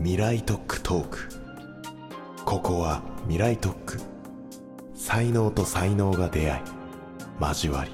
[0.00, 1.18] 未来特区トーク。
[2.44, 4.00] ここは未来特区
[4.94, 6.62] 才能と才能が出会い
[7.40, 7.90] 交わり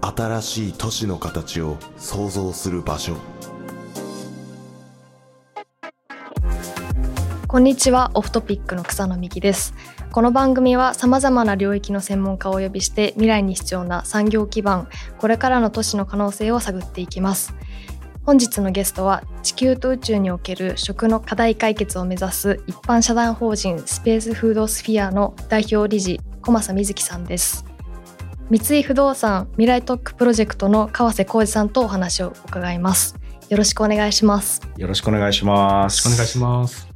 [0.00, 3.16] 新しい都市の形を創造する場所。
[7.46, 9.74] こんにちはオフトピックの草野美希です。
[10.10, 17.54] この番組はさまざまな領域の専門家をお呼びして未来に必要な産業基盤これからの都市の可能性を探っていきます。
[18.28, 27.64] 本日のゲストは地球と宇宙における食の課題解決を目指す一般社団法人スペースフードスフィアの代表理事小正瑞希さんです。
[28.50, 33.16] 三井不動産未来特区プロジェクトの川瀬浩二さんとお話を伺います。
[33.48, 34.60] よろしくお願いします。
[34.76, 36.06] よろしくお願いします。
[36.06, 36.88] よろしくお願いします。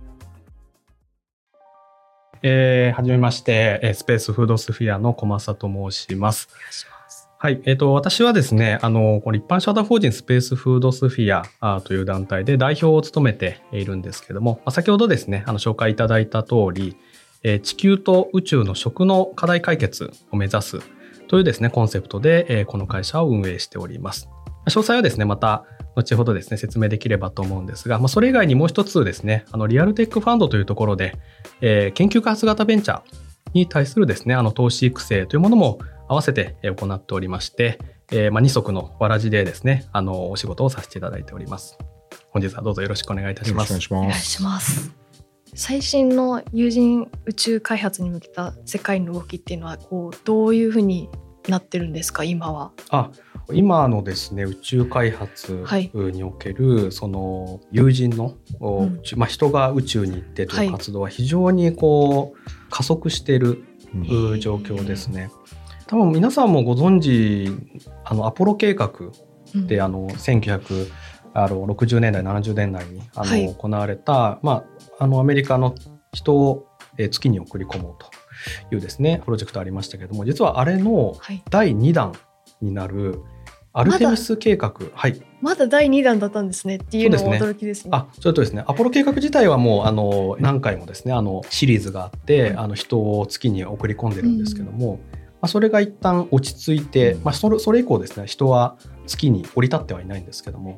[2.43, 6.51] えー、はじめまして、スペースフードスフィアの小正と申します。
[7.43, 7.61] はい。
[7.65, 16.97] えっ、ー、と、私はですね、あの、この一般社団法人スペースフードスフィアという団体で代表を務めているんですけども、まあ、先ほどですね、あの、紹介いただいた通り、
[17.43, 20.79] えー、地球と宇宙の食の課題解決を目指す
[21.27, 24.29] というですね、コンセプトで、えー、この会社を運営しております。
[24.67, 25.65] 詳細はですね、また、
[25.97, 31.17] 後ほどですね、説明できればと思うんですが、まあ、それ以外にもう一つですね、あの、リアルテックファンドというところで、
[31.61, 33.03] えー、研究開発型ベンチャー
[33.53, 35.81] に対するですね、あの、投資育成というものも
[36.13, 37.79] 合わせて行っておりまして、
[38.11, 41.79] えー、まあ、二足のわらじでですね、あの、お仕事をさせていただいております。
[42.31, 43.73] 本日はどうぞよろしくお願いいたします。
[43.91, 44.93] お願いします。
[45.55, 51.11] 最新の有人宇宙開発に向けた世界の動きっていうのはこうどういうふうに
[51.49, 52.25] なってるんですか？
[52.25, 52.73] 今は。
[52.91, 53.11] あ
[53.53, 63.65] 今のですね宇宙開発における、はい、その有人の、うん、まあ、人が宇宙に行ってという活動は非常にこう加速している
[64.39, 65.31] 状況ですね。
[65.93, 67.53] 多分皆さんもご存知
[68.07, 68.93] あのアポロ計画
[69.55, 74.65] で、うん、あの1960年代70年代にあの、はい、行われた、ま
[74.99, 75.75] あ、あのアメリカの
[76.15, 78.11] 人を月に送り込もうと
[78.75, 81.19] いうですねプロジェクトありましたけども実はあれの
[81.51, 82.15] 第2弾
[82.63, 83.21] になる
[83.75, 87.91] アルテミス計画、はい、まだ第2弾だったんですねっていうのも驚きですね。
[87.93, 98.77] あ、それとですね、アポロ計画自体はもうあの何回もですね、あのシリーズがあって、あの人を月に送り込んでるんですけども、うんまあ、それが一旦落ち着いて、まあ、それそれ以降ですね人は
[99.09, 100.77] 月に降り立ってはいないんですけども、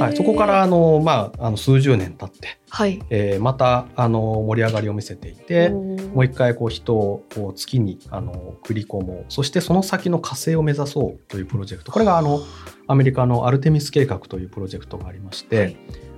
[0.00, 3.02] はい、そこからあの、まあ、あの数十年経って、はい。
[3.08, 7.24] えー、またあの盛り上がりを見せていてもう一回こう人を
[7.56, 9.24] 月にあの送り込もう。
[9.30, 11.90] そしてその先の火星を目指そうというプロジェクト。
[11.90, 12.40] これがあの
[12.86, 15.76] アメリカのアルテミス計画というプロジェクトがありまして、はい、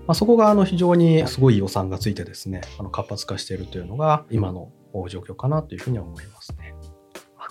[0.08, 4.72] まあ、そこがあの非常にすごい予算がついてですねあの活発化しているというのが今の
[5.08, 6.67] 状況かなというふうには思いますね。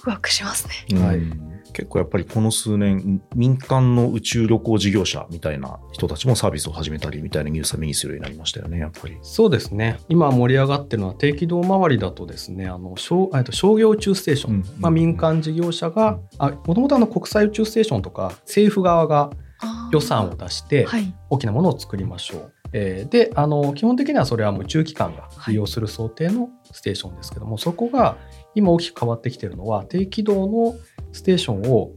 [0.02, 1.00] クワクしますね。
[1.00, 1.22] はい。
[1.74, 9.18] 結構やっぱりこの数年、民間の宇宙旅行事業者みたいな人たちもサービスを始めたりみたいなニュースは目にするようになりましたよね、やっぱり。
[9.22, 10.00] そうですね。
[10.10, 16.20] 今盛り上がってるのは低軌道周りだとですね、あの商商業宇宙ステーション、うんまあ、民間事業者が、
[16.66, 19.30] もともと国際宇宙ステーションとか政府側が
[19.92, 20.88] 予算を出して
[21.30, 22.54] 大きなものを作りましょう。
[22.74, 28.18] えー、であの基本的にはそれはもう宇宙機関が利用する想定のステーションですけども、はい、そこが
[28.58, 30.76] 今大きく変わってきているのは低軌道の
[31.12, 31.92] ステーションを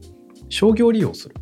[0.49, 1.35] 商業利用する、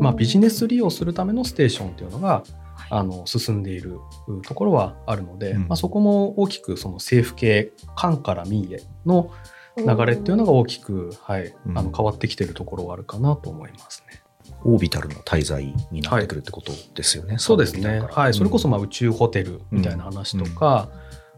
[0.00, 2.44] まあ、ビジネス利用するためのステーションというのが、
[2.90, 3.98] あの進んでいる
[4.46, 9.30] ところはあるので、うん、まあ、そこも大きくその政府系官から民への
[9.76, 14.22] 流れっていうのが大きく、はい、あの変わってきているところはあるかなと思いますね。
[14.64, 17.30] オービタルの滞在になってくるってことですよね。
[17.30, 18.00] はい、そうですね。
[18.10, 20.88] はい、それこそまあ宇宙ホテルみたいな話とか、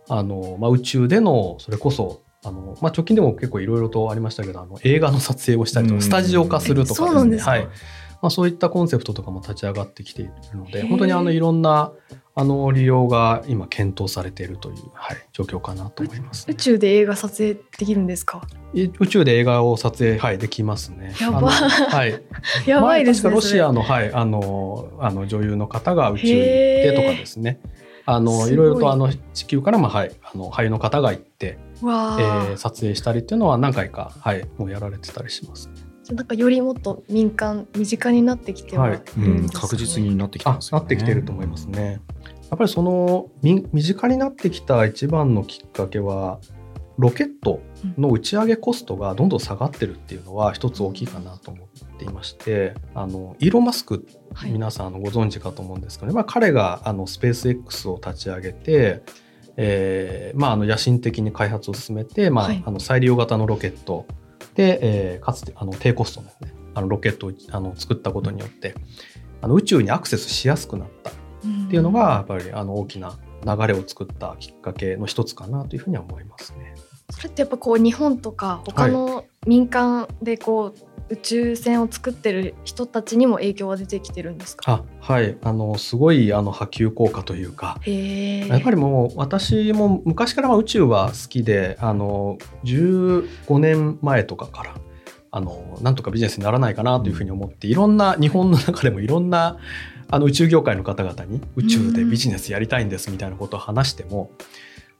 [0.08, 0.16] うん。
[0.16, 7.64] うん、あのまあ宇宙でのそれこそあの、まあ、直近でも結構いろいろとありましたけどあの映画の撮影をしたりとかスタジオ化するとかですね、はい。
[8.20, 11.92] まあ、そういったコンセプトとかも立ち上がってきているので本当にあのいろんな
[12.34, 18.46] あの利用が今検討されているという、はい、状況かなと思います、ね、宇宙で映画撮影できるんですか？
[18.74, 21.14] 宇宙で映画を撮影、はい、できますね。
[21.20, 21.50] やば。
[21.50, 22.22] はい。
[22.64, 23.34] やばいですね。
[23.34, 27.60] ロシアの、はい、あの、あの女優の方が宇宙に行ってとかですね。
[28.06, 28.68] あのいろい。
[28.70, 35.70] ろとあの地球からも、はい、あの俳優の方が行って、えー、撮影したりっていうのは何回か、はい、もうやられてたりします。
[36.04, 39.02] じゃなんかよりもっと民間身近になってきては、はい。
[39.18, 42.00] うん、確実になってきてます、ね、なってきてると思いますね。
[42.50, 46.38] やっぱりその身近になってきた一番のきっかけは
[46.98, 47.62] ロケット
[47.96, 54.06] の打ち上げコストがどんどん下がってるっていうのは一つ大きいかなと思っていましてあのイーロン・マスク
[54.44, 59.02] 皆さんあのご存知かと思うんですけど、まあ、彼があのスペース X を立ち上げて、
[59.56, 64.06] えーまあ、あの野心的に開発を進めて、まあ、はい、あの再利用型のロケット。
[64.54, 68.74] で、えー、かつてあの低コストの,、ね、あのロケットをあの作ったことによって
[69.40, 71.10] あの宇宙にアクセスしやすくなった。
[71.10, 71.14] っ
[71.70, 76.74] ていうのがやっぱりあの大きな流れを作ったきっかけの一つかなというふうには思いますね。
[77.10, 84.70] それってやっぱこう日本とか他の民間でこう、宇宙船を作ってる人たちにも影響は出てきてるんですか？
[84.72, 85.36] あはい。
[85.42, 87.78] あのすごいあの波及効果というか。
[87.82, 94.74] へやっぱりもう私も昔からまあ宇宙は好きであの15年前とかから
[95.30, 99.58] あのなんとかビジネスにならないかなというふうに思っていろんな日本の中でもいろんな
[100.10, 104.30] あの宇宙業界の方々に宇宙でビジネスやりたいんですみたいなことを話しても、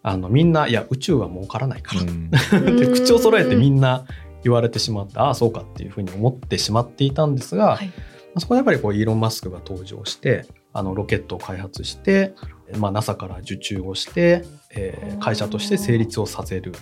[0.03, 2.31] あのみんないや宇宙は儲からないから、うん。
[2.31, 4.07] で 口を揃えてみんな
[4.45, 7.87] 言われてしまってああそうかっていうふうに思ってしまっていたんですが、はい。
[7.87, 7.93] ま
[8.37, 12.35] あそこでやっぱりこうイーロン・マスクが登場してあのロケットを開発して、
[12.79, 16.73] まあ、NASA から受注をして、えー会社として成立をさせる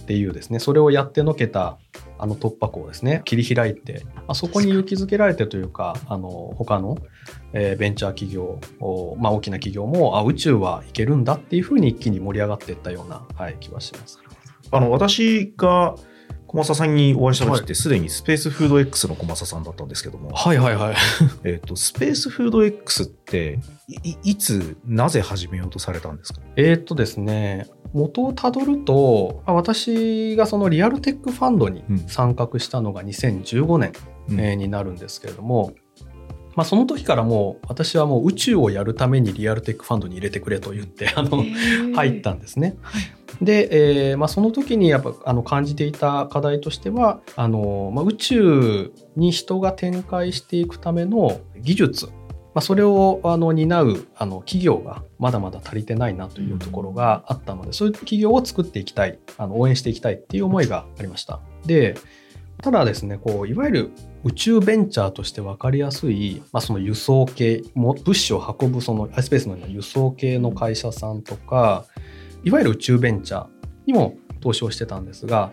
[0.00, 1.78] っていうですねそれをやってのけた
[2.16, 6.96] あの突破口をですね切り開いて、まあ、そこに勇気づけられてというかあの他の、
[7.52, 14.20] えーベンチャー企業、おまあ、大きな企業もあ宇宙はいけるんだっていうふうに一気に盛り上がっていったような、はい、気はします。
[14.70, 15.96] あの私が
[16.46, 20.94] 小正さんにお会いした時ってすでにスペースフード X の小正さんだったんですけども、はいはいはい。
[21.44, 23.58] えっとスペースフード X って
[23.88, 26.40] いいいつなぜ始めようとされたんですか？
[26.56, 31.98] えーっとですね元をたどるとあ私がそのリアルテックファンドにうん。
[32.06, 33.92] 参画したのが2015年、
[34.28, 34.40] うん。
[34.40, 35.72] えーになるんですけれども、
[36.54, 41.44] まあ、その時からもう私はもう宇宙をやるためにリアルテックファンドに入れてくれと言ってあの
[41.94, 42.76] 入ったんですね。
[43.42, 52.12] で、えーまあ、その時にやっぱあの感じていた課題としてはあの、まあ、宇宙に人が展開していくための技術、ま
[52.56, 61.40] あ、それをあの担うあの企業がまだまだ足りてないなというところがあったので、そういう企業を作っていきたいあの応援していきたいっていう思いがありました。
[61.64, 61.96] で
[62.62, 63.90] ただですねこういわゆる
[64.24, 71.84] 宇宙ベンチャーとして分かりやすい、まあ、その輸送系物資を運ぶその iSpace のような輸送系の会社さんとか
[72.46, 73.46] いわゆる宇宙ベンチャー
[73.86, 75.52] にも投資をしてたんですが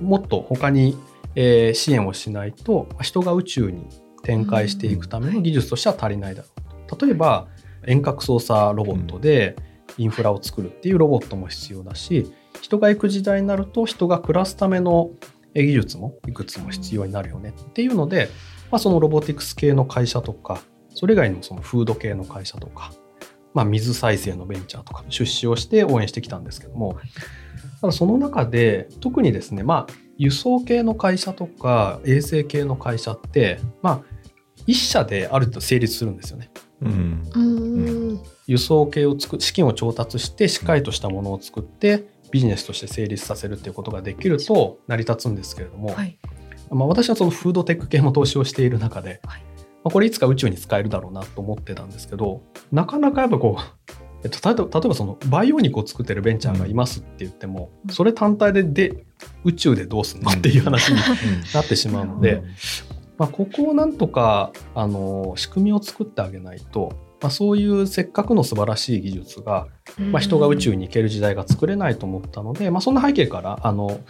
[0.00, 0.96] もっと他に、
[1.36, 3.86] えー支援をしないと人が宇宙に
[4.22, 6.48] 展開していくための技術としては足りないだろ
[6.88, 7.06] うと。
[7.06, 7.46] 例えば
[7.86, 9.54] 遠隔操作ロボットで
[9.98, 15.10] インフラを作るっていうロボットも必要だし人が行く時代になると人が暮らすための
[15.54, 18.28] え技術もいくつも必要になるよねっていうので、
[18.70, 20.60] まあ、そのロボティクス系の会社とか
[20.94, 22.92] それ以外にもそのフード系の会社とか、
[23.54, 26.98] まあ、水再生のベンチャーとか出資をして応援してきたんですけども
[27.80, 34.20] ただその中で特にですねまあ輸送系の会社とか衛生系の会社ってまあ
[34.66, 36.50] 一社である程度成立するんですよね。
[36.82, 37.22] うん。
[37.34, 37.38] う
[38.14, 38.20] ん。
[38.46, 46.18] 輸送系を作資金を調達してしっかりとしたものを作ってビジネスとして成立させるっていうことができると成り立つんですけれども、はい。
[46.70, 49.49] まあ、私はそのフードテック系も投資をしている中で、はい
[49.82, 53.62] まあ、これいつか宇宙に使えるだろうなと思ってたんですけどなかなかやっぱこう、
[54.24, 57.94] えっと、例えばその培養肉を作ってるベンチャーがいますって言っても、うん。
[57.94, 59.04] それ単体でで
[59.44, 60.30] 宇宙でどうすんの？
[60.30, 60.96] っていう話に
[61.54, 62.42] なってしまうので、
[63.16, 66.92] まあ、ここをなんとかあの仕組みを作ってあげないと、
[67.22, 69.68] まあ、そういうせっかくの素晴らしい技術が、
[69.98, 74.00] まあ、人が宇宙に行ける時代が作れないと思ったので、まあ、そんな背景からあの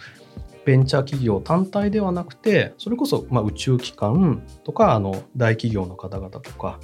[0.65, 6.79] ベンチャー企業単体ではなくてそれこそまあ宇宙機関とかあの大企業の方々とか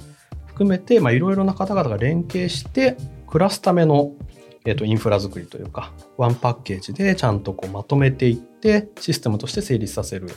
[0.46, 2.96] 含めてまあいろいろな方々が連携して
[3.26, 4.12] 暮らすための、
[4.64, 10.28] えっとインフラ作りというかワンパッケージでちゃんとこうまとめていってシステムとして成立させる、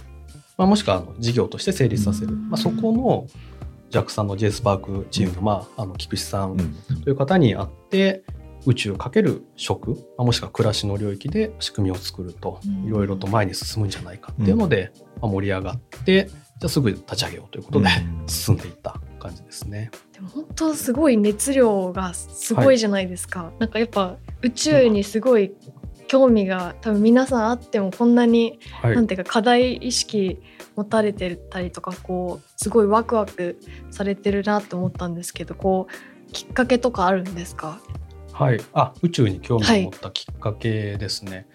[0.57, 3.27] まあ、もしくはあの事業として成立させる、まあ、そこの
[3.89, 6.55] JAXA の J スパークチームの,、まあ、あの菊池さん。
[7.03, 8.23] という方に会って
[8.65, 12.87] 宇宙かける食まあもしくは暮らしの領域で仕組みを作るとうん。
[12.87, 14.91] いろいろと前に進むんじゃないかっていうので、
[15.21, 18.27] まあ盛り上がってじゃあすぐ立ち上げようということでうん。
[18.27, 19.91] 進んでいった感じですね。
[20.13, 25.53] でも本当すごい熱量がすごいじゃないですか、なんかやっぱ宇宙にすごい
[26.07, 28.95] 興味が多分皆さんあってもこんなに、はい。
[28.95, 30.39] なんていうか課題意識
[30.75, 37.79] 持たれてたりとかこうすごいワクワクされてるなって思ったんですけどこうきっかけとかあるんですか？
[38.41, 41.45] はい、あ宇宙に興味を持ったきっかけですね。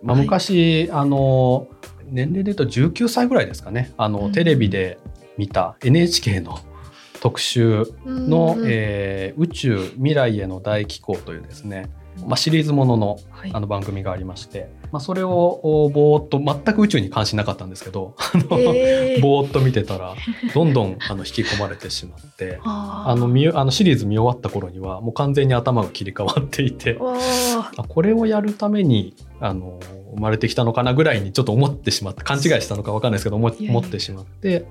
[0.00, 0.26] まあ、はい。
[0.26, 1.66] 昔、あの
[2.06, 3.92] 年齢で言うと19歳ぐらいですかね。
[3.96, 5.00] あの、うんテレビで
[5.36, 6.60] 見た NHK の
[7.20, 11.90] 特集の、うんえー宇宙未来への大気候というですね、
[12.26, 13.50] まあ、シリーズもののはい。
[13.54, 19.22] あの番組がありまして、まあ、それをおぼーっと全く宇宙に関心なかったんですけど、 あのえー。
[19.22, 20.14] ぼーっと見てたら
[20.54, 22.58] どんどんあの引き込まれてしまって。
[22.64, 29.78] あの見あのシリーズ見終わった頃にはもう完全に頭が切り替わっていてあこれをやるためにあの
[30.14, 33.70] 生まれてきたのかなぐらいにちょっと思ってしまって勘違いしたのか分かんないですけど思いやいや。
[33.70, 34.66] 思ってしまって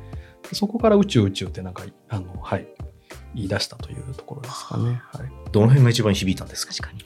[0.53, 2.67] そこから宇宙宇宙ってなんかあの、はい、
[3.35, 5.01] 言い出したというところですかね。
[5.11, 6.73] はい、どの辺が一番響いたんですか？
[6.73, 7.03] 確かに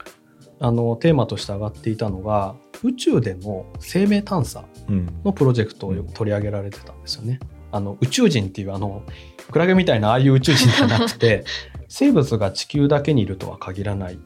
[0.64, 5.20] あのテーマとして上がっていたのが宇宙での生命探査うん。
[5.24, 7.38] のプロジェクトをよく取り上げられてたんですよね。
[7.70, 9.02] あの宇宙人っていうあの
[9.50, 11.44] クラゲみたいなああいう宇宙人じゃなくて
[11.88, 14.18] 生物が地球だけにいるとは限らない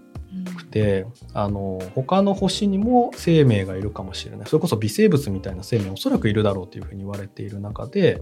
[0.55, 4.47] くてあの他の星にも生命がいるかもしれない。
[4.47, 8.21] それこそ微生物みたいな生命おそらくいるだろうというふうに言われている中で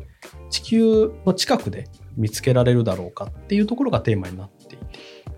[0.48, 4.84] 地球の近くで見つけられるだろうかっていうところがテーマになっていて、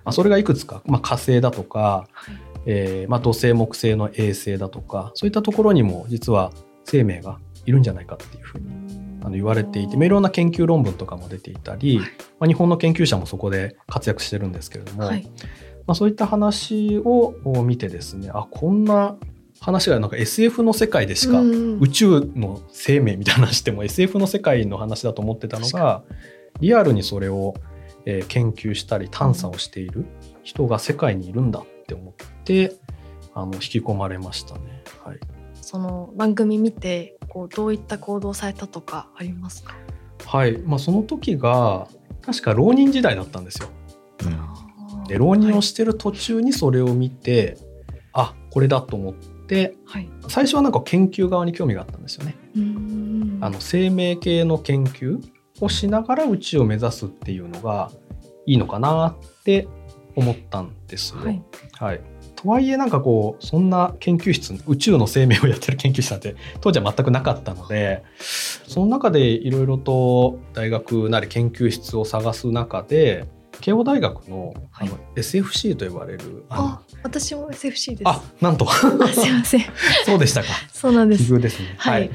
[0.04, 6.52] まあ、それがいくつか、まあ、火星だとか、はいえーまあ、土星木星の衛星だとかそういったところにも実は
[6.84, 8.68] 生命がいるんじゃないかっていうふうに
[9.22, 11.98] あの言われていてまあいろんな研究論文とかも出ていたり、
[12.38, 15.22] まあ、日本の研究者もそこで活躍してるんですけれども、はい。
[15.86, 17.34] まあ、そういった話を
[17.64, 19.16] 見てですねあこんな
[19.60, 26.02] 話がなんか SF の世界でしかうん宇宙の生命みたいな話しても SF の世界の話だと思ってたのが
[26.60, 27.54] リアルにそれを、
[28.04, 30.04] えー研究したり探査をしている
[30.42, 32.14] 人が世界にいるんだって思っ
[32.44, 32.74] て
[33.34, 34.84] あの引き込まれましたね。
[35.02, 35.18] はい。
[35.54, 39.74] その番組見てこうどういった行動されたとかありますか？
[40.26, 40.58] はい。
[40.58, 41.88] まあ、その時が
[42.22, 43.68] 確か浪人時代だったんですよ。
[45.06, 47.56] で浪人をしてる途中にそれを見て、
[48.12, 50.10] あこれだと思ってはい。
[50.28, 52.36] 最初はなんか研究側に興味があったんですよね。
[52.56, 53.38] うん。
[53.40, 55.22] あの生命系の研究
[55.60, 57.90] をしながら宇宙を目指すっていうのが
[58.46, 59.68] いいのかなって
[60.18, 61.20] 思ったんですよ。
[61.20, 61.42] はい。
[61.78, 62.00] はい。
[62.36, 68.04] とはいえなんかこうそんな研究室宇宙の生命をやってる研究室なんて 当時は全くなかったので
[68.68, 73.26] その中でいろいろと大学なり研究室を探す中で
[73.60, 78.02] 慶応大学のあの SFC と呼ばれるあ私も SFC です。
[78.04, 78.66] あなんと。
[78.70, 79.62] あすいません。
[80.06, 80.48] そうでしたか。
[80.72, 81.24] そうなんです。
[81.24, 81.74] 奇遇ですね。
[81.76, 82.10] はい。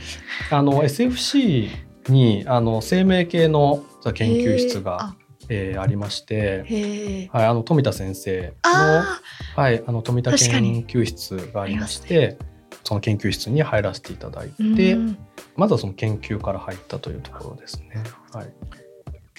[0.52, 1.70] あの SFC
[2.08, 3.84] にあの生命系の
[4.14, 5.16] 研究室が、あ
[5.50, 9.20] えーありまして、はい、あの富田先生のあ
[9.56, 12.38] はい、あの富田研究室がありましあて
[12.84, 15.18] その研究室に入らせていただいーて、うん。
[15.56, 18.04] まずはその研究から入ったというところですね。
[18.34, 18.54] はい、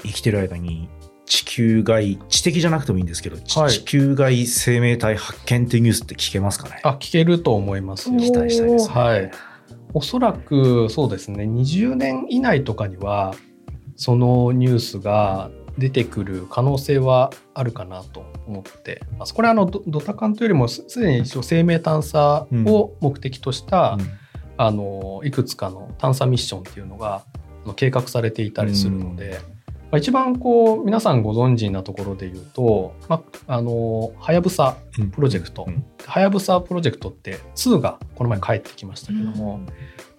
[0.02, 0.88] 生きてる間に
[1.26, 3.70] 地球外知的じゃなくてもいいんですけど、ちはい。
[3.70, 6.80] 地球外生命体発見っていうニュースって聞けますかね？
[6.84, 8.18] あ聞けると思いますよ。
[8.18, 8.94] 期待したいですね。
[8.94, 9.30] はい、
[9.92, 11.44] おそらくそうですね。
[11.44, 13.34] 20年以内とかには
[13.96, 19.02] そのニュースが出てくる可能性はあるかなと思って。
[19.19, 19.35] ます。
[19.35, 23.99] これはあのドドタカンというよりもすすでに一応生命探査を目的とした、
[24.57, 27.25] あのいくつかの探査ミッションっていうのが
[27.76, 29.40] 計画されていたりするので、
[29.90, 35.11] まあ、一番こう皆さんご存知なところで言うと、まあ、あのはやぶさうん。
[35.11, 35.64] プロジェクト。
[35.66, 35.85] うん。
[36.04, 39.61] はやぶさプロジェクトって2がこの前帰ってきましたけども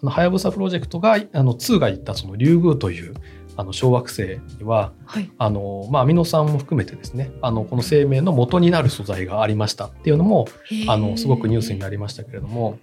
[0.02, 3.14] あのはやぶさプロジェクトがあの2が言ったそのリュウグウという
[3.58, 5.32] あの小惑星にははい。
[5.38, 10.48] あの、まあ、アミノ酸も含めてですねあのこの生命の元になる素材がありましたっていうのも
[10.88, 12.78] あのすごくニュースになりましたけれども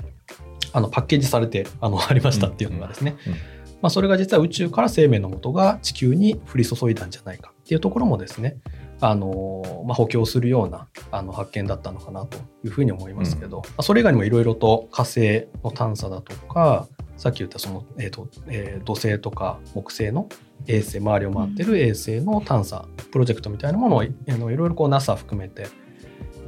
[0.73, 3.39] あのパッケージされてあの ありましたっていうのがですね、うんうん
[3.83, 8.59] まあ、それが実は宇宙から生命の元が地球に降り注いだんじゃないかっていうところもですね
[9.01, 16.87] あの、まあ、補強するようなあの発見だったのかなというふうに思いますけど、まあそれ以外にもいろいろと火星の探査だとか
[17.17, 20.29] さっき言ったその、えーとえー土星とか木星の
[20.67, 25.67] 衛星周りを回ってる衛星の探査プロジェクトみたいなものをいあのいろいろこう NASA 含めて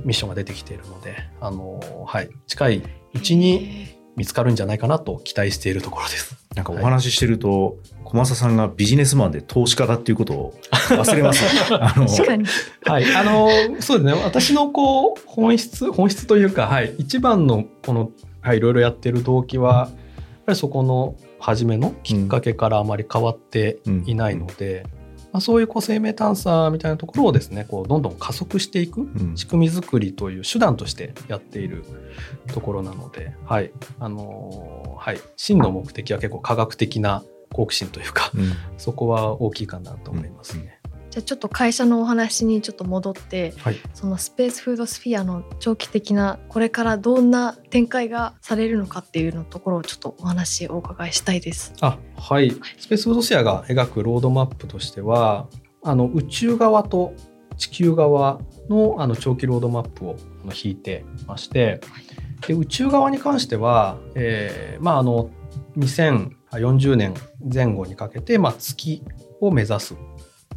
[0.04, 2.82] ミッションが出てきているのであの、はい、近い
[3.14, 6.36] うちに見つかるんじゃないかなと期待しているところです。
[6.54, 11.50] なんかお話ししてると、小政さんがビジネスマンで投資家だっていうことを忘れますね。
[11.80, 12.44] あの確かに。
[12.84, 13.48] はい、あの
[13.80, 14.22] そうですね。
[14.22, 19.88] 私のこう本質本質というか、はい、一番のこの、はい、いろいろやってる動機はやっ
[20.46, 24.86] ぱりそこの初めのきっかけからあまり変わっていないので、
[25.30, 29.36] まあ、そういうこう生命探査みたいなところをですねこうどんどん加速していくうん。
[29.36, 31.84] 仕組み作りという手段としてやっている
[32.46, 33.72] ところなので、はい。
[34.00, 37.22] あのはい、真の目的は結構科学的な
[37.52, 38.54] 好奇心というかうん。
[38.78, 40.73] そこは大きいかなと思いますね。
[41.14, 43.76] じゃあちょっと会社のお話にちょっと戻ってはい。
[43.94, 51.72] そのスペースフードスフィアの長期的なこれからどんな展開がされるのかっていうのところをちょっとお話をお伺いしたいです。
[51.80, 55.46] あはい、スペースフードシェアが描くロードマップとしては
[55.84, 57.14] あの宇宙側と
[57.58, 60.16] 地球側のあの長期ロードマップを
[60.52, 61.80] 引いてまして
[62.48, 65.30] で宇宙側に関しては、えーまあ、あの
[65.78, 69.04] 2040年前後にかけて、まあ、月
[69.40, 69.94] を目指す、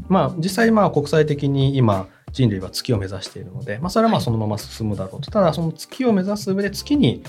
[0.08, 7.24] まあ、実際まあ国際的に今人類は月を目指しているので、まあ、それはまあそのまま進むだろうと、ただその月を目指す上で月に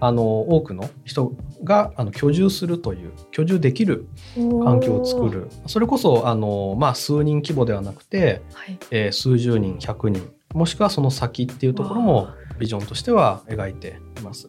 [0.00, 5.48] あの多くの人があの居住するという居住できる環境を作る。
[5.66, 8.78] それこそあの、まあ、数人規模ではなくて、はい。
[8.90, 14.48] えー数十人100人もしくはその先っていうところもビジョンとしては描いています。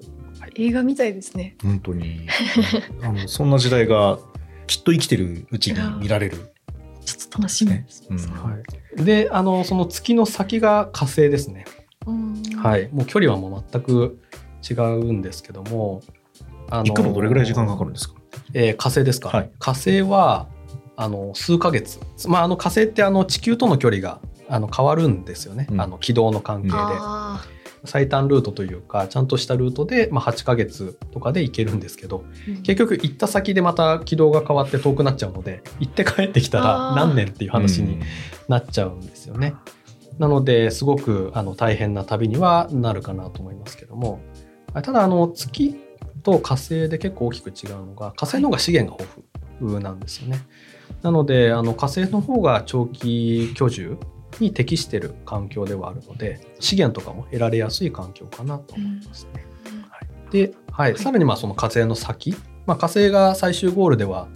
[0.55, 1.55] 映画みたいですね。
[1.61, 2.27] 本当に。
[3.03, 4.17] あのそんな時代が
[4.67, 6.50] きっと生きてるうちに見られる。
[7.17, 7.71] ちょっと楽しみ。
[7.71, 8.17] です、うん。
[8.17, 8.57] は
[8.97, 11.65] い、であのその月の先が火星ですね。
[12.05, 12.41] うん。
[12.57, 14.19] はい、もう距離はもう全く
[14.69, 16.01] 違うんですけども、
[16.69, 18.15] あの行くのどれぐらい時間かかるんですか？
[18.53, 19.51] えー火星ですか、はい。
[19.59, 20.47] 火星は
[20.95, 25.81] あの数ヶ月、まあ、あの火星ってあの地球との距離があの変わるんですよね、うん。
[25.81, 27.43] あの軌道の関係で、あ
[27.85, 38.01] 最短ルートというかちゃんとしたルートで、まあ、8ヶ月とかで行けるんですけどー結局行った先でまた軌道が変わって遠くなっちゃうので行って帰ってきたら何年っていう話にうん
[38.47, 39.55] なっちゃうんですよね。
[40.19, 44.19] なのですごくあの大変な旅にはなるかなと思いますけども
[44.73, 45.75] あただあの月
[46.21, 49.21] と火星で結構大きく違うのが火星の方が資源が豊
[49.59, 50.41] 富なんですよね。
[51.01, 53.97] なのであの火星の方が長期居住
[54.39, 59.45] に適している環境ではあるので資源とかも得られやすい環境かなと思いますね。
[59.89, 62.35] はい、で、はい、さらにまあその火星の先、
[62.65, 64.27] まあ、火星が最終ゴールでは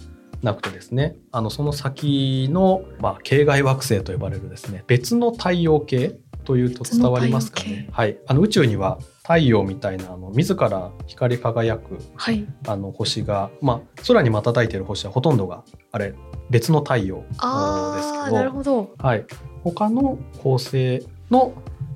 [0.42, 7.88] なくてですねあのその先の、まあ、系外惑星と呼ばれるですね別の太陽系というと伝わりますかね。
[7.90, 12.46] はい、あの宇宙には太陽みたいなあの自ら光り輝くはい。
[12.68, 16.14] あの星が、まあ、空に瞬いている星はほとんどがあれ
[16.48, 18.94] 別の太陽ですけどなるほど。
[18.98, 19.26] はい、
[19.64, 21.54] 他の恒星の,、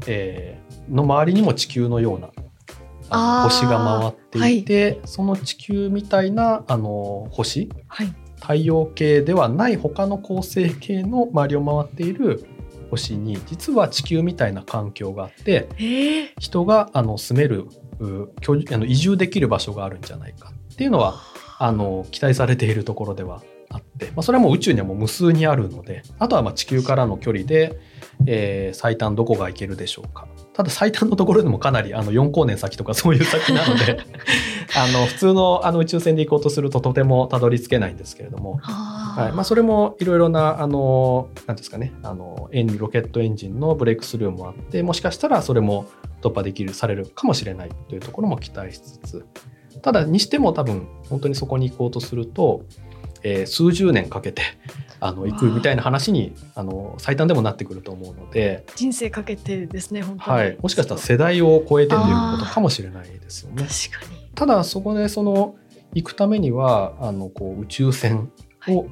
[0.08, 2.30] えーの周りにも地球のような
[3.10, 8.12] あの星が回っていて、その地球みたいなあの星はい。
[8.40, 12.44] 太陽系ではない他の恒星系の周りを回っている
[12.90, 17.66] 星に実は地球みたいな環境があってええ人があの住める
[18.00, 20.52] あの移住できる場所があるんじゃないか。
[20.72, 21.20] っていうのは
[21.58, 27.78] あの期待されているところではあって、まあ、それはもう宇宙にはもう無数にあるのであとはまあ地球からの距離で、
[28.26, 30.28] えー最短どこが行けるでしょうか。
[30.52, 33.98] ただ最短のところでもかなりあの4光年先とかそういう先なので
[34.76, 39.32] あの普通のあの宇宙船で行こうとするととてもたどり着けないんですけれども、はい。
[39.32, 41.92] まあ、それもいろいろなあのなんですかね。
[42.02, 45.86] あのエンロケットエンジンのブレイクスルーもあってもしかしたらそれも
[46.22, 49.26] 突破できるされるかもしれないというところも期待しつつ。
[49.82, 52.62] ただにしても多分本当にそこに行こうとすると、
[53.22, 54.42] えー数十年かけて
[55.00, 60.36] あの行くみたいな話にあの最短でもなってくると思うので、人生かけてですね本当に。
[60.38, 62.04] はい、もしかしたら世代を超えてという
[62.38, 63.64] ことかもしれないですよね。
[63.64, 64.20] 確かに。
[64.34, 65.56] ただそこでその
[65.94, 68.30] 行くためにはあのこう宇宙船
[68.68, 68.86] を、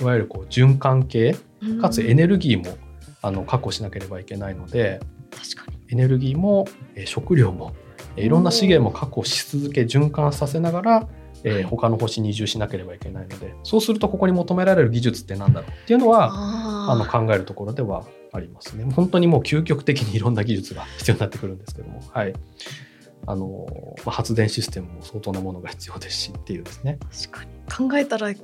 [0.00, 1.36] い、わゆるこう循環系
[1.80, 2.76] かつエネルギーも
[3.22, 5.00] あの確保しなければいけないので
[5.30, 5.78] 確かに。
[5.88, 7.74] エネルギーもえー食料も
[8.16, 11.08] えーいろんな資源も確保し続け循環させながら、
[11.44, 18.84] えーはい他の星に移住しなければいけないのでそうするとここに求められる技術って何だろうっていうのはああの考えるところではありますね。
[18.92, 22.34] 本当にもう究極的にいろんな技術が必要になってくるんですけども、はい。
[23.26, 23.66] あの、
[24.04, 26.98] まあ、発電システムも相当なものが必要ですしっていうですね。
[27.30, 27.46] 確
[27.78, 28.34] かに考えたらうん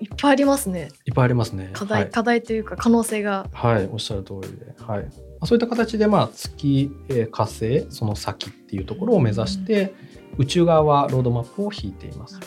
[0.00, 1.70] いっぱいありますねいっぱいありますね。
[1.72, 2.10] 課題、はい。
[2.10, 4.74] 課題というか可能性がはい、おっしゃる通りで。
[4.82, 5.02] はい。
[5.04, 5.10] ま
[5.42, 9.94] あそういった形で、まあ、月、えー火星、その先っていうところを目指して、
[10.38, 12.40] 宇宙側はロードマップを引いています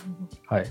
[0.46, 0.66] はい。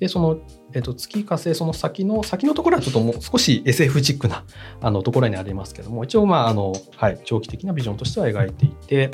[0.00, 0.38] で、その、
[0.72, 4.44] えっと、月火星その先の先のところはちょっともう少し SF チックな
[4.80, 9.10] あのところにありますけども一応まああの、はい、長期的なビジョンとしては描いていて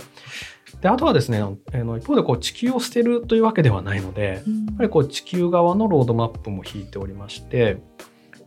[0.81, 7.79] であとはですねあの一方でこう地球を捨てるというわけではないのでやっぱりこう地球側のロードマップも引いておりまして、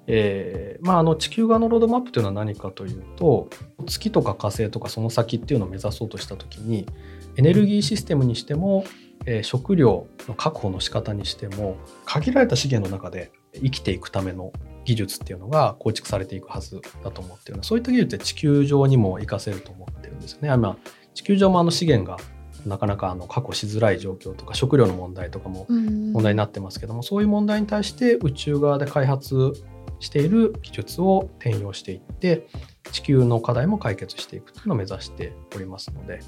[0.05, 3.49] えーまあ、あの地球側のロードマップというのは何かというと
[3.87, 6.85] 月とか火星とかその先っていうのを目指そうとした時に
[7.37, 8.83] エネルギーシステムにしても、
[9.25, 14.51] えー食料の確保の仕方にしても限られた資源の中で生きていくための
[14.85, 20.49] 技術っていうのが構築されていくはずだと思ってるのでそういった技術って地球上にも活かせると思ってるんですよね。
[20.49, 20.77] 今
[21.13, 22.17] 地球上もあの資源が
[22.65, 29.53] なかなかあの確保しづらい状況とか食料の問題とかもうん問題になってますけども、そういう問題に対して宇宙側で開発
[29.99, 32.47] している技術を転用していって
[32.91, 36.19] 地球の課題も解決していくというのを目指しておりますので、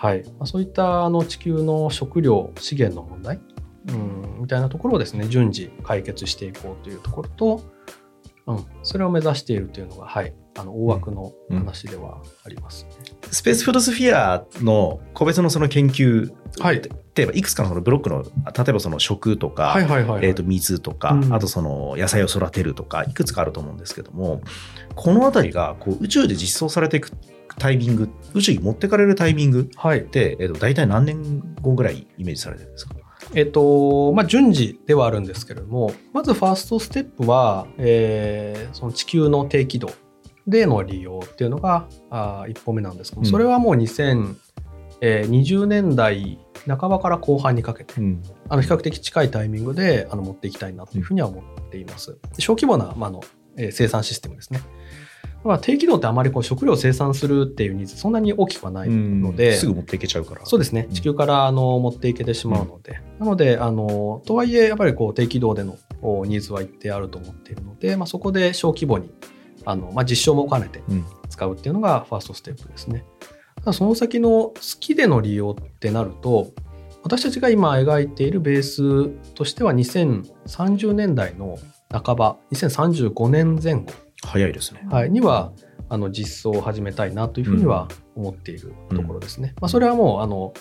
[0.00, 0.22] はい。
[0.24, 3.38] まあ、そういったあの地球の食料資源の問題
[3.88, 4.40] うん。
[4.40, 7.62] みたいなところをですね順次解決していこうというところと
[8.46, 12.90] うん、それを目指しているというのが、はい、あの大枠の話ではあります、ね。
[13.30, 16.82] スペースフードスフィアの個別のその研究、はい。
[17.14, 18.30] 例えばいくつかのそのブロックの、例
[18.68, 20.26] えばその食とか、はいはいはいはい。
[20.26, 21.32] えー、と水とか、うん。
[21.32, 24.40] あとその野菜を育てるとかいくつかあると思うんですけども
[24.94, 27.12] この辺りがこう宇宙で実装されていく
[27.60, 32.94] タイミング宇宙に持ってかれるタイミングはいって、えー、と大体何年後ぐらいイメージされてるんですか？
[33.34, 39.90] えっとまあ、順次ではあるんですけれどもまずファーストステップは、えーその地球の低軌道
[40.48, 52.18] での利用っていうのがあ1歩目なんですけども、うんそれはもう2020年代半ばから後半にかけてうんあの比較的近いタイミングであの持っていきたいなというふうには思っています。
[52.34, 53.20] で小規模な、まああの
[53.56, 54.60] えー生産システムですね。
[55.42, 60.44] まあ、低軌道ってあまりこう食料を生産するっていうニーズそんなに大きくはないので、すぐ持っていけちゃうから。
[60.44, 60.86] そうですね。
[60.88, 60.94] うん。
[60.94, 69.10] 地球からあの持っていけてしまうので、なのであのとはいえやっぱりこう低軌道でのおニーズは一定あると思っているので、まあ、そこで小規模に
[69.64, 71.04] あの、まあ、実証も兼ねてうん。
[71.28, 73.04] 使うっていうのがファーストステップですね。
[73.56, 76.52] ただその先の月での利用ってなると
[77.02, 81.58] 私たちが今描いているベースとしては2030年代の
[81.90, 83.92] 半ば2035年前後、
[84.26, 84.86] 早いですね。
[84.90, 85.52] はい、には
[85.88, 89.54] あの実装を始めたいなというふうには思っているところですね。
[89.60, 90.52] まあ、それはもうあの、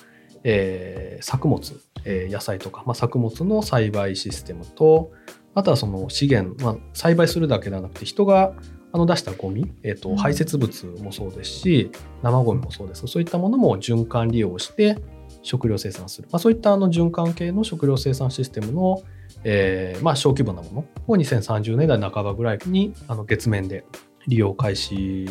[0.43, 1.61] えー作物、
[2.05, 5.11] えー野菜とか、まあ、作物の栽培システムと
[5.53, 8.53] あとはその資源、まあ、栽培するだけではなくて人が
[8.91, 10.17] あの出したゴミ、えーとうん。
[10.17, 11.91] 排泄物もそうですし
[12.23, 13.05] 生ゴミもそうです。
[13.05, 14.97] そういったものも循環利用して
[15.43, 19.03] 食料生産する、まあ、そういったあの循環系の食料生産システムの、
[19.43, 23.85] えーまあ、小規模なものを2030年代半ばぐらいにあの月面で
[24.27, 25.29] 利用開始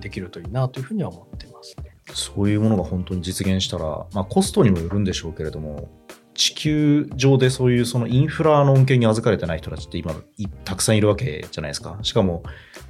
[0.00, 1.76] できるといいなというふうには思っています。
[2.12, 5.88] そういうものが本当に実現したら、まあ、コストにもよるんでしょうけれども、
[6.34, 11.98] 地球上でそういうそのインフラの恩恵に預かれてない人たちって今いたくさんいるわけじゃないですか。
[12.02, 12.42] しかも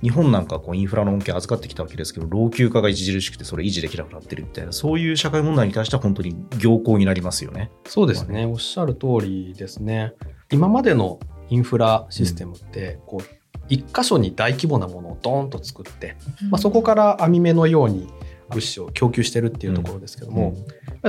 [0.03, 7.71] 日本なんかこうインフラの恩恵預かってきたわけですけど、老朽化が著しくてそれ維持できなくなってるみたいな、そういう社会問題に対しては本当に行幸になりますよね。
[7.87, 10.15] そうですね、おっしゃる通りですね。
[10.51, 13.25] 今までのインフラシステムって、こう
[13.69, 16.17] 一箇所に大規模なものをドーンと作って、
[16.51, 18.09] まあ、そこから網目のように
[18.51, 20.55] 物資を供給してるっていうところですけども、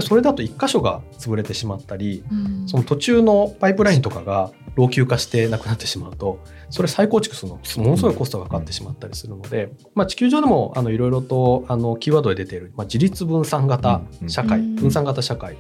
[0.02, 2.68] それだと一箇所が潰れてしまったり、うん。
[2.68, 14.76] その途中のパイプラインとかが老朽化してなくなってしまうとそれ再構築するのものすごいコストがかかってしまったりするので、まあ、地球上でもあのいろいろとあのキーワードで出ている、まあ、自立分散型社会、うん。
[14.76, 15.56] 分散型社会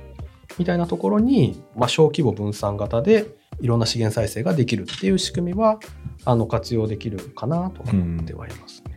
[0.57, 3.25] みたいなところに、まあ、小規模分散型で
[3.62, 5.80] いろんな資源再生ができるっていう仕組みは
[6.26, 8.96] あの活用できるかなとは思ってはいますね。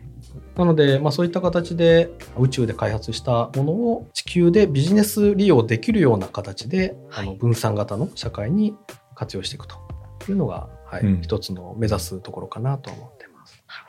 [0.55, 8.75] なので、まあ、そういった形で宇宙で開発したものを地球でビジネス利用できるような形で、あの分散型の社会に
[9.15, 9.77] 活用していくと
[10.27, 13.63] いうのが、はいうん一つの目指すところかなと思ってます。
[13.67, 13.85] なる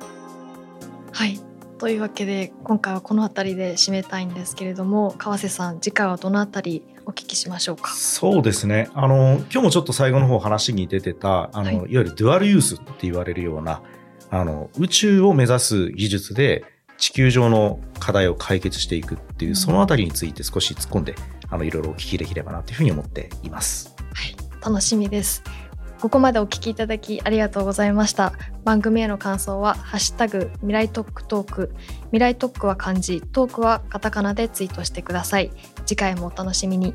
[0.00, 1.12] ほど。
[1.12, 1.38] はい。
[1.78, 7.90] というわけで今回はこの辺りで締めたいんですけれども川瀬さん次回はどの辺りお聞きしましょうか。
[7.92, 8.88] そうですね。
[8.94, 13.82] あの、今日もちょっと最後の方話に出てた、あの、はいい、わゆるデュアルユースって言われるような、
[14.30, 16.64] あの、宇宙を目指す技術で
[16.98, 21.14] 地球上の課題を解決していくっていう、うんそのあたりについて少し突っ込んで、
[21.50, 23.94] あの、いろいろお聞きできればなというふうに思っています。
[24.14, 25.42] はい、楽しみです。
[26.04, 28.34] ここまでお聞きいただきありがとうございました。
[28.62, 31.74] 番組への感想はハッシュタグ未来トックトーク、
[32.08, 35.50] 未来トックは漢字、トークはカタカナでツイートしてください。
[35.86, 36.94] 次回もお楽しみに。